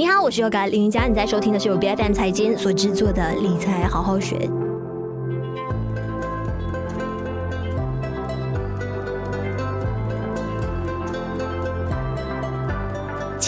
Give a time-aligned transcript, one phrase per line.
[0.00, 4.48] 你好，我是 Yoga 林云佳，你在收听的是由 BFM 财经所制作的理财好好学。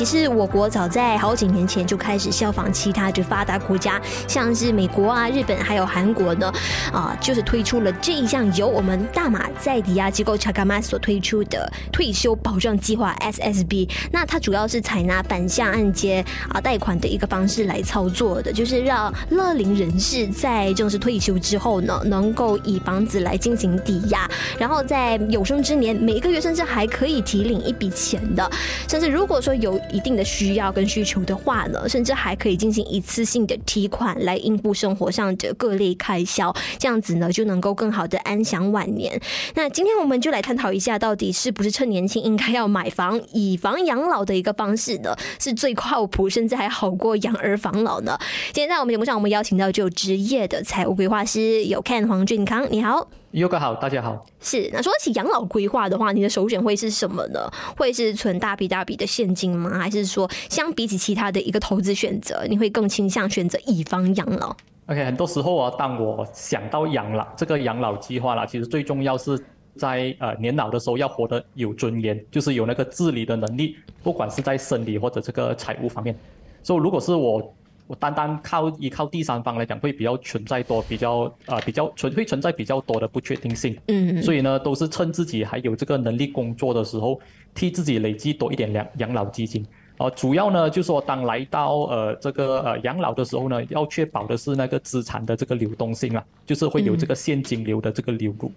[0.05, 6.53] 其实，我国早在好几年前就开始效仿其他的发达国家，像是美国啊、日本还有韩国呢，
[6.93, 13.89] 啊，就是推出了这一项由我们大马在抵押机构 Cakamas 所推出的退休保障计划 SSB。
[14.11, 24.29] 那它主要是采纳反向按揭啊贷款的一个方式来操作的，就是让乐龄人士在正式退休之后呢，能够以房子来进行抵押，
[24.59, 28.50] 然后在有生之年每个月甚至还可以提领一笔钱的，
[28.89, 39.20] 甚至如果说有一定的需要跟需求的话呢，甚至还可以进行一次性的提款来应付生活上的各类开销，这样子呢就能够更好的安享晚年。
[39.55, 48.19] 那今天我们就来探讨一下，到底是不是趁年轻应该要买房以房养老的一个方式呢，是最靠谱，甚至还好过养儿防老呢？
[48.47, 53.22] 今天在我们节目上，我们邀请到就有职业的财务规划师有 Ken 黄俊康，你好。
[53.33, 54.22] 优哥好，大家好。
[54.41, 57.50] 是，那说起养老规划的话，你的首选会是什么呢？
[57.78, 59.78] 会是存大笔大笔的现金吗？
[59.78, 64.55] 还是说，相比起其他的一个投资选择，你会更倾向选择以房养老
[64.86, 69.42] ？OK，很多时候啊，当我想到养老这个养老计划啦，其实最重要是
[69.77, 76.14] 在呃年老的时候要活得有尊严，就是有那个自理的能力，不管是在生理或者这个财务方面。
[76.62, 77.55] 所以如果是我。
[77.86, 83.78] 我单单靠依靠第三方来讲，会比较存在多比较啊、呃、比较存会存在比较多的不确定性。
[83.88, 87.20] 嗯，所以呢，都是趁自己还有这个能力工作的时候，
[87.55, 89.62] 替自己累积多一点养养老基金。
[89.98, 98.50] 啊、呃，主要呢就是说，当来到呃这个呃养老的时候呢，要确保的是那个资产的这个流动性啊，就是会有这个现金流的这个流入。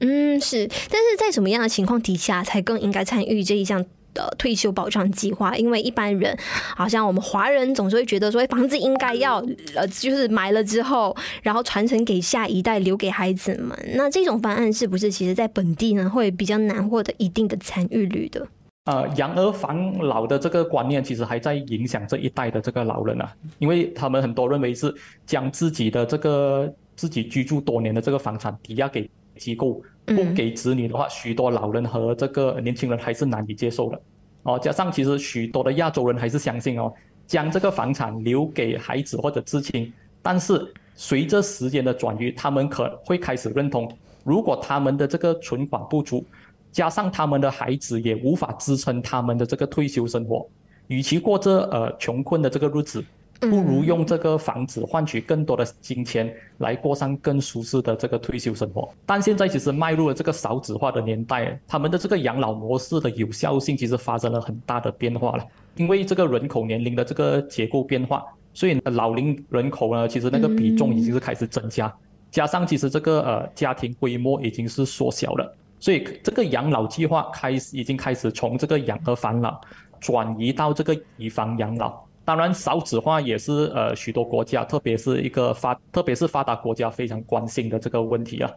[0.00, 3.84] 嗯，是，但是在什么样的情况底下才更应该参与这一项？
[4.14, 6.36] 的退休保障计划，因为一般人
[6.76, 9.36] 好像我们华人总是会觉得说，房子应该要
[9.74, 13.76] 呃，就是买了之后，然后传承给下一代，留给孩子们。
[13.94, 18.46] 那这种方案是不是其实在本地呢，会比较难获得一定的参与率的？
[18.84, 24.94] 呃，养儿防老的这个观念，其实还在影响这一代的这个老人啊，因为他们很多认为是
[25.26, 29.06] 将自己的这个自己居住多年的这个房产抵押给
[29.38, 29.80] 机构。
[30.06, 34.00] 不给子女的话，许多老人和这个年轻人还是难以接受的。
[34.44, 36.90] 哦，加上其实许多的亚洲人还是相信哦，
[37.26, 39.92] 将这个房产留给孩子或者至亲。
[40.22, 43.86] 但是随着时间的转移，他们可会开始认同，
[44.24, 46.24] 如果他们的这个存款不足，
[46.72, 50.48] 加上他们的孩子也无法支撑他们的这个退休生活，
[50.86, 53.04] 与其过着呃穷困的这个日子。
[53.40, 58.88] 不如用这个房子换取更多的金钱，来过上更舒适的这个退休生活。
[59.06, 65.44] 但现在其实迈入了这个少子化的年代，他们的这个养老模式的有效性其实发生了很大的变化了。
[65.76, 71.92] 因为这个人口年龄的这个结构变化，所以老龄人口呢，其实那个比重已经是开始增加。
[72.30, 79.60] 加上其实这个呃家庭规模已经是缩小了，所以这个养老计划开始已经开始从这个养儿防老
[80.00, 82.07] 转移到这个以房养老。
[82.28, 88.50] 当然，少子化也是呃许多国家，特别是一个发，特别是发达国家非常关心的这个问题啊。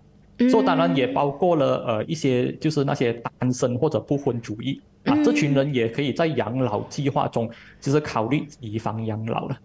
[0.49, 7.49] 所以当然也包括了呃一些就是那些单身或者不婚主义啊，这群人也可以在养老计划中
[7.79, 9.57] 就是考虑以房养老了。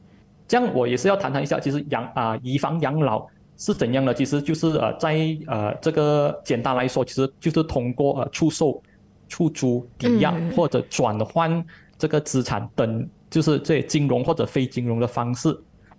[0.47, 4.15] 这样我也是要谈谈一下，其实养啊以房养老是怎样的？
[4.15, 8.81] 其实就是呃在呃这个简单来说，其实就是通过呃出售、
[9.29, 11.67] 出租、抵押或者转换
[11.99, 13.09] 这个资产等。
[13.31, 15.57] 就是这金融或者非金融的方式，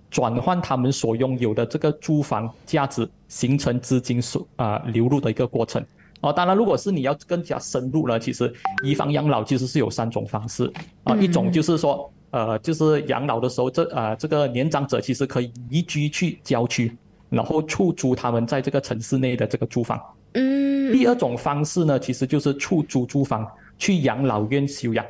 [0.10, 5.84] 转换他们所拥有的这个住房价值，形成资金所啊流入的一个过程。
[6.22, 8.52] 哦，当然，如果是你要更加深入呢，其实
[8.84, 10.72] 以房养老其实是有三种方式
[11.04, 11.16] 啊。
[11.18, 16.98] 一种就是说，呃，就是养老的时候，这啊这个年长者其实可以移居去郊区，
[17.30, 20.02] 然后出租他们在这个城市内的这个住房。
[20.34, 20.92] 嗯。
[20.92, 23.46] 第二种方式呢，其实就是出租住房
[23.78, 25.06] 去养老院休养。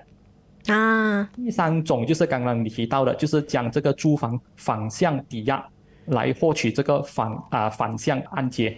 [0.67, 5.65] 啊，第三种就是刚刚你提到的，就是将这个住房反向抵押
[6.07, 8.77] 来获取这个反啊、呃、反向按揭。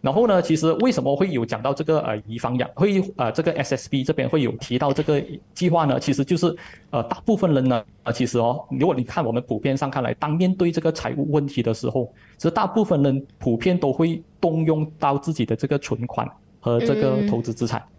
[0.00, 5.20] 然后呢，其实为什么会有讲到这个呃以房养会呃这个 SSB 这边会有提到这个
[5.54, 5.98] 计划呢？
[5.98, 6.56] 其实就是
[6.90, 16.30] 呃大部分人呢，呃其实哦，如果你看我们普遍上看来，当面对这个财务问题的时候，其实大部分人普遍都会动用到自己的这个存款
[16.60, 17.80] 和这个投资资产。
[17.80, 17.97] 嗯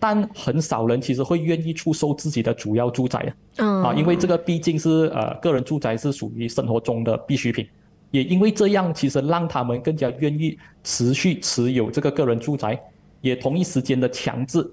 [0.00, 7.66] 但很少人其实会愿意出售自己的主要住宅啊，因为这个毕竟是呃个人住宅是属于生活中的必需品，
[8.10, 12.80] 也因为这样，其实让他们更加愿意持续持有这个个人住宅，
[13.20, 14.64] 也同一时间的强制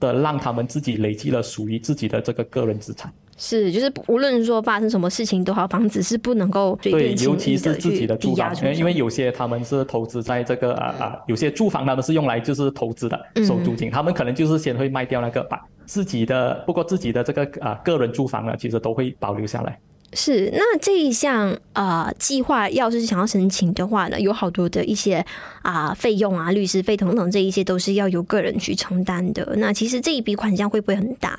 [0.00, 3.12] 的让他们自己累积了属于自己的这个个人资产。
[3.36, 19.78] 是，就是无论说发生什么事情都好，房子是不能够对，尤其是自己的住房，因为因为有些他们是投资在这个啊啊，有些住房他们是用来就是投资的收租金，嗯、他们可能就是先会卖掉那个把自己的，不过自己的这个啊个人住房呢，其实都会保留下来。
[20.14, 25.24] 是，那这一项啊计划，要是想要申请的话呢，有好多的一些
[25.62, 29.54] 啊费用啊，律师费等等，这一些都是要由个人去承担的。
[29.56, 31.34] 那其实这一笔款项会不会很大？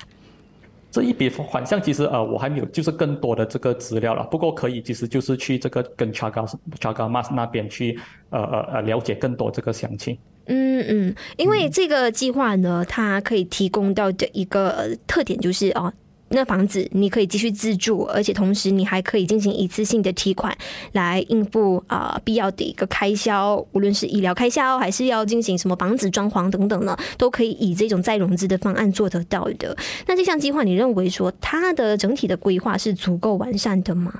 [0.94, 6.48] 这一笔款项其实呃我还没有就是更多的这个资料了，不过可以其实就是去这个跟 Chaga
[6.78, 7.98] Chaga Mas 那边去
[8.30, 10.16] 呃呃呃了解更多这个详情。
[10.46, 15.92] 嗯嗯，因为这个计划呢，它可以提供到的一个特点就是哦。
[16.34, 20.52] 那房子你可以继续自住，而且同时你还可以进行一次性的提款
[20.90, 29.76] 来应付啊、必要的一个开销，无论是医疗开销还是要进行什么房子装潢等等呢，都可以以这种再融资的方案做得到的。
[30.08, 34.12] 那这项计划，你认为说它的整体的规划是足够完善的吗？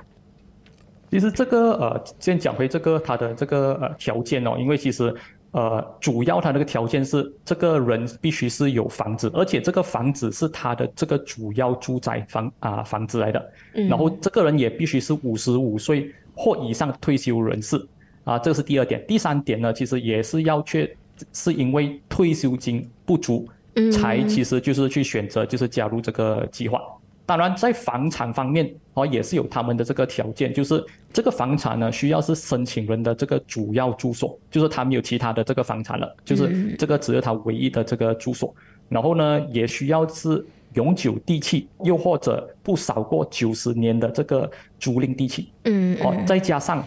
[1.11, 5.13] 其实这个呃，先讲回这个它的这个呃条件哦，因为其实。
[5.55, 13.51] 呃，主要他那个条件是，这个人必须是有房子，而且这个房子是他的这个主要住宅房啊房子来的。
[13.73, 13.87] 嗯。
[13.87, 17.81] 然后这个人也必须是五十五岁或以上退休人士
[18.25, 19.01] 啊，这是第二点。
[19.07, 20.93] 第三点呢，其实也是要确
[21.31, 23.47] 是因为退休金不足，
[23.93, 26.81] 才其实就是去选择就是加入这个计划。
[27.27, 38.53] 当然，在房产方面哦，也是有他们的这个条件，就是这个房产呢，需要是申请人的这个主要住所，就是他没有其他的这个房产了，就是这个只是他唯一的这个住所。
[38.89, 45.49] 然后呢，也需要是永久地契，又或者不少过九十年的这个租赁地契。
[45.63, 46.85] 嗯，哦，再加上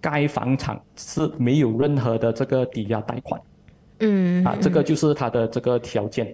[0.00, 3.40] 该房产是没有任何的这个抵押贷款。
[3.98, 6.32] 嗯，啊，这个就是他的这个条件。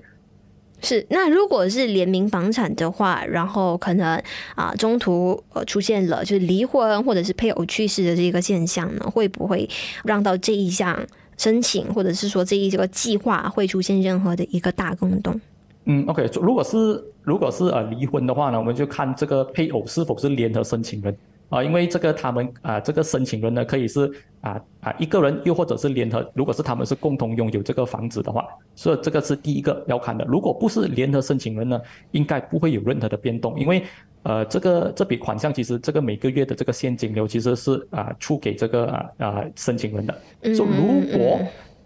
[0.82, 4.21] 是，那如果是联名房产的话，然后可能
[4.55, 9.69] 啊中途呃出现了就是离婚或者是配偶去世的这个现象呢，会不会
[10.05, 10.99] 让到这一项
[11.37, 15.38] 申请，或者是说这一个计划会出现任何的一个大更动？
[15.85, 21.17] 嗯，OK，如果是如果是呃离婚的话呢，我们就看这个配偶是否是联合申请人。
[21.50, 24.08] 啊，因为这个他们啊，这个申请人呢，可以是
[24.41, 26.25] 啊啊一个人，又或者是联合。
[26.32, 30.25] 如果是他们是共同拥有这个房子的话，所以这个是第一个要看的。
[30.26, 31.81] 如果不是联合申请人呢，
[32.12, 33.82] 应该不会有任何的变动，因为
[34.23, 40.14] 呃，这个这笔款项其实这个每个月的这个现金流其实是啊出给这个啊啊申请人的。
[40.55, 41.41] 所以如果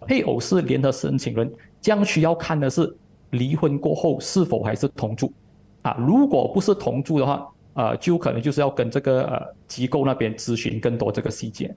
[0.05, 1.51] 配偶是联合申请人，
[1.81, 2.95] 将需要看的是
[3.31, 5.33] 离婚过后是否还是同住
[5.81, 5.97] 啊。
[5.99, 7.51] 如果不是同住的话。
[7.75, 11.71] 啊，就可能就是要跟这个呃机构那边咨询更多这个细节。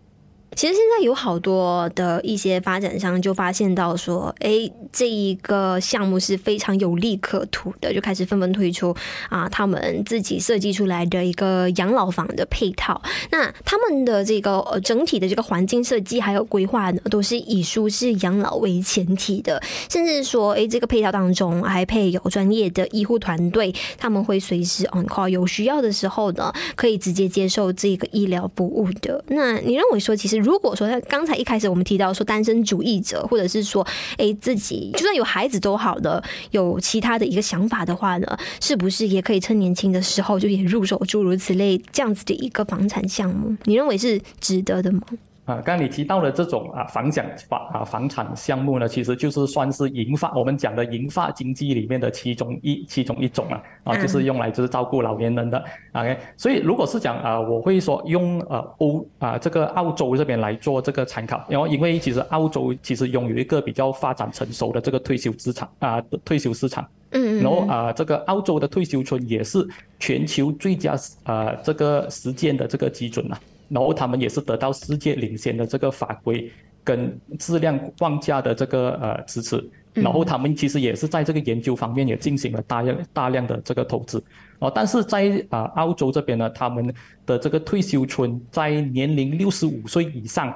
[0.56, 8.94] 其实现在有好多的一些发展商就发现到说，哎，这一个项目是非常有利可图的，就开始纷纷推出
[9.28, 13.00] 啊，他们自己设计出来的一个养老房的配套。
[13.30, 29.22] 那他们的这个呃整体的这个环境设计还有规划呢，都是以舒适养老为前提的，甚至说，哎，这个配套当中还配有专业的医护团队，他们会随时 on call，有需要的时候呢，可以直接接受这个医疗服务的。
[29.28, 30.37] 那你认为说，其实？
[30.38, 33.86] 如果说他刚才一开始我们提到说单身主义者，或者是说
[34.16, 43.56] 哎自己就算有孩子都好的，有其他的一个想法的话呢，是不是也可以趁年轻的时候就也入手诸如此类这样子的一个房产项目？
[43.64, 45.02] 你认为是值得的吗？
[45.48, 55.64] 啊，刚刚你提到的这种啊房产房啊房产项目呢，其实就是算是银发我们讲的银发经济里面的其中一其中一种啊，啊，就是用来就是照顾老年人的。
[55.94, 69.66] OK，所以如果是讲啊，我会说用呃欧啊这个澳洲这边来做这个参考，然后因为其实澳洲其实拥有一个比较发展成熟的这个退休资产啊退休市场，嗯，然后啊这个澳洲的退休村也是
[69.98, 73.40] 全球最佳啊这个实践的这个基准啊。
[73.68, 76.50] 然后他们也是得到世界领先的这个法规
[76.82, 84.22] 跟质量框架的这个呃支持，然后他们其实也是在这个研究方面也进行了大量大量的这个投资
[84.58, 84.72] 哦。
[84.74, 86.92] 但是在啊澳洲这边呢，他们
[87.26, 90.54] 的这个退休村在年龄六十五岁以上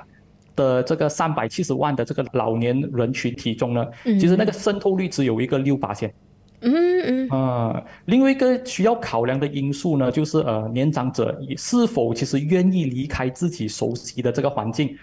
[0.57, 6.13] 的这个三百七十万的这个老年人群体中呢，其实那个渗透率只有一个六八千。
[6.63, 14.97] 嗯嗯啊，另外一个需要考量的因素呢，就是呃，年长者是否其实愿意离开自己熟悉的这个环境，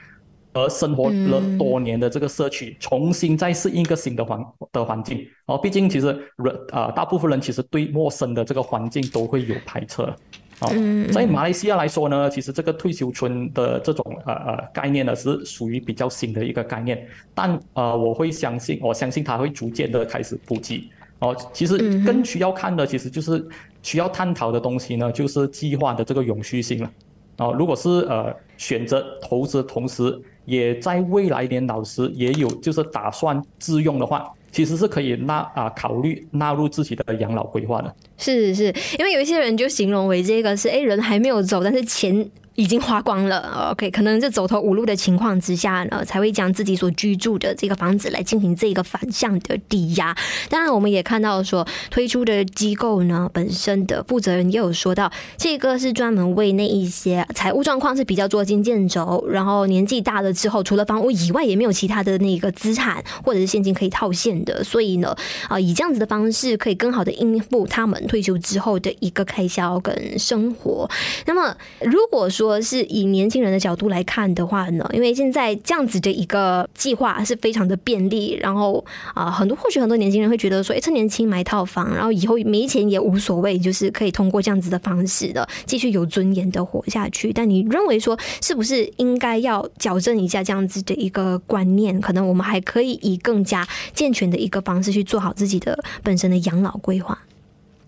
[0.54, 5.28] 而生活了多年的这个社区，重新再适应一个新的环的环境。
[5.46, 10.02] 哦，毕竟其实人啊、呃，大部分人其实对陌生的这个环境都会有排斥。
[10.62, 10.70] 哦，
[11.12, 20.90] 在马来西亚来说呢，其实这个退休村的这种呃呃概念呢，是属于比较新的一个概念，但呃，我会相信，我相信它会逐渐的开始普及。
[21.20, 23.46] 哦，其实更需要看的，其实就是
[23.84, 26.92] 需要探讨的东西呢，就是计划的这个永续性了。
[27.38, 37.96] 哦，如果是呃选择投资，同时也在未来年老师也有就是打算自用的话，其实是可以纳啊考虑纳入自己的养老规划的。
[38.18, 42.30] 是是，因为有一些人就形容为这个是，哎，人还没有走，但是钱。
[42.60, 50.14] 已经花光了，OK，可能是走投无路的情况之下呢，才会将自己所居住的这个房子来进行这个反向的抵押。
[50.50, 65.16] 当然，我们也看到说推出的机构呢，本身的负责人也有说到，这个是专门为那一些财务状况是比较捉襟见肘，然后年纪大了之后，除了房屋以外也没有其他的那个资产或者是现金可以套现的，所以呢，
[65.48, 70.90] 啊，以这样子的方式可以更好的应付他们退休之后的一个开销跟生活。
[71.26, 87.32] 那么，如果说说是以年轻人的角度来看的话呢，因为现在这样子的一个计划是非常的便利，然后啊、很多或许很多年轻人会觉得说，哎，趁年轻买套房，然后以后没钱也无所谓，就是可以通过这样子的方式的继续有尊严的活下去。
[87.32, 92.02] 但你认为说，是不是应该要矫正一下这样子的一个观念？
[92.02, 97.16] 可能我们还可以以更加健全的一个方式去做好自己的本身的养老规划。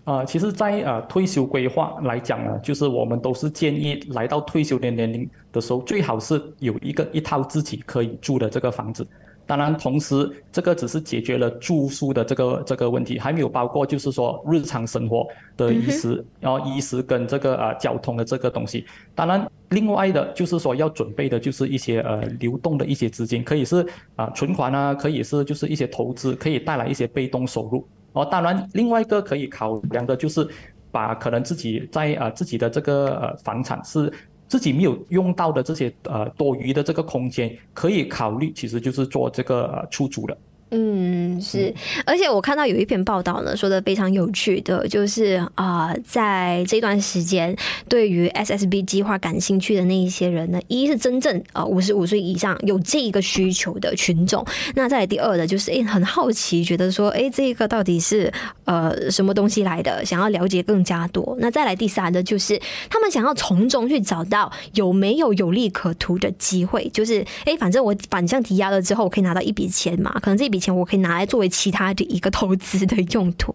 [0.04, 9.06] 啊、呃，其实在，在呃退休规划来讲呢，就是我们都是建议来到退休的年龄的时候，最好是有一个一套自己可以住的这个房子。
[9.44, 18.84] 当然，同时这个只是解决了住宿的这个这个问题，还没有包括就是说日常生活的衣食，然后衣食跟这个呃交通的这个东西。
[19.14, 27.86] 当然，另外的就是说要准备的就是一些呃流动的一些资金，可以是啊、存款啊，可以是就是一些投资，可以带来一些被动收入。
[28.12, 30.46] 哦，当然，另外一个可以考量的就是，
[30.90, 34.12] 把可能自己在呃自己的这个呃房产是
[34.46, 40.36] 自己没有用到的这些呃多余的这个空间，可以考虑，其实就是做这个呃出租的。
[40.74, 41.72] 嗯，是，
[42.06, 47.54] 而且我看到有一篇报道呢，说的非常有趣的，就是啊、呃，在这段时间，
[47.90, 54.42] 对于 SSB 计划感兴趣的那一些人呢，一是真正啊五十五岁以上有这一个需求的群众，
[54.74, 58.32] 那再来第二的就是诶很好奇，觉得说诶这个到底是
[58.64, 61.36] 呃什么东西来的，想要了解更加多。
[61.38, 70.61] 那再来第三的就是他们想要从中去找到有没有有利可图的机会，就是诶反正我反向抵押了之后，我可以拿到一笔钱嘛，可能这笔。
[70.62, 73.52] 钱我可以拿来作为其他的一个投资的用途。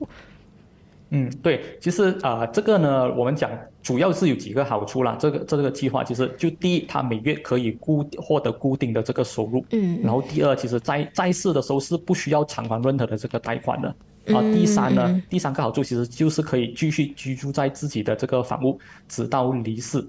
[1.10, 3.50] 嗯，对，其实啊、呃，这个呢，我们讲
[3.82, 5.16] 主要是有几个好处啦。
[5.18, 9.66] 这个这个计划其实就第一，它每月可以固获得固定的这个收入。
[9.72, 10.02] 嗯。
[10.04, 13.88] 然后第二，其实在在世的时候是不需要偿还任何的这个贷款的。
[14.36, 20.06] 啊，第三呢，嗯、第三个好处其实就是可以继续居住在自己的这个房屋，直到离世。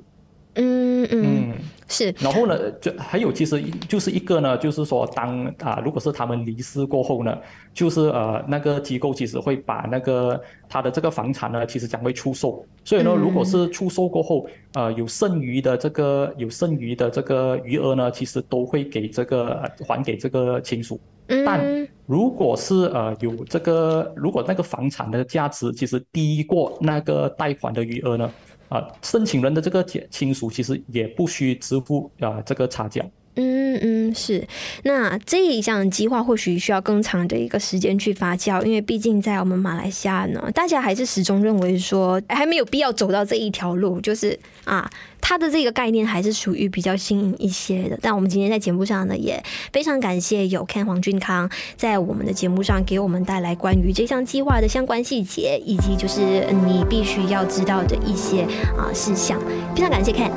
[0.58, 1.54] 嗯嗯，嗯
[1.88, 2.14] 是。
[2.18, 7.38] 然后呢，就还有其实就是一个呢，就是说当啊，如果是他们离世过后呢，
[7.72, 12.64] 就是呃那个机构其实会把那个他的这个房产呢，其实将会出售。
[12.84, 21.00] 所以呢，如果是出售过后，呃有剩余的这个有剩余的这个余额呢，其实都会给这个还给这个亲属。
[21.44, 28.30] 但如果是呃有这个，如果那个房产的价值其实低过那个贷款的余额呢？
[28.68, 33.04] 啊，申请人的这个亲亲属其实也不需支付啊这个差价。
[33.38, 34.46] 嗯嗯，是。
[34.82, 44.90] 那这一项计划或许需要更长的一个时间去发酵，因为毕竟在我们马来西亚呢，大家还是始终认为说还没有必要走到这一条路，就是啊。
[45.20, 49.42] 它的这个概念还是属于比较新颖一些的，但我们今天在节目上呢，也
[49.72, 58.42] 非常感谢有 Ken 黄俊康在我们的节目上给我们带来关于这项计划的相关细节，以及就是你必须要知道的一些
[58.78, 59.38] 啊事项。
[59.74, 60.30] 非常感谢 Ken。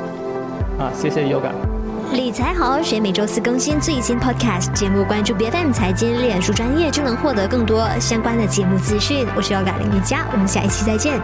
[0.78, 1.71] 啊，谢谢 Yoga。
[2.12, 9.26] 理财好好学，每周四更新最新 Podcast 节目，关注 BFM 财经脸书专业就能获得更多相关的节目资讯。
[9.34, 11.18] 我是 Yoga 林瑜伽，我们下一期再见。